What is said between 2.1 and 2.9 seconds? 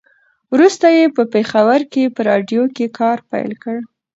په راډيو کې